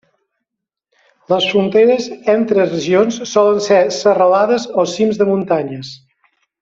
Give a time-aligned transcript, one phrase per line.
[1.33, 5.93] Les fronteres entre regions solen ser serralades o cims de muntanyes.